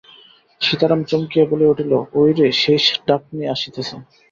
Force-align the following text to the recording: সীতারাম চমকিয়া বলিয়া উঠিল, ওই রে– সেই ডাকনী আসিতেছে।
সীতারাম 0.61 1.01
চমকিয়া 1.03 1.45
বলিয়া 1.49 1.71
উঠিল, 1.73 1.91
ওই 2.13 2.29
রে– 2.33 2.57
সেই 2.61 2.79
ডাকনী 3.07 3.43
আসিতেছে। 3.53 3.95